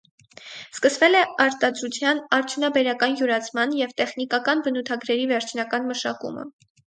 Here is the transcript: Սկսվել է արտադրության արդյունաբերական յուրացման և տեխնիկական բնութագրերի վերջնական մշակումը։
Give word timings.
Սկսվել 0.75 1.17
է 1.19 1.19
արտադրության 1.43 2.21
արդյունաբերական 2.37 3.13
յուրացման 3.21 3.77
և 3.81 3.93
տեխնիկական 4.01 4.63
բնութագրերի 4.69 5.29
վերջնական 5.33 5.89
մշակումը։ 5.93 6.49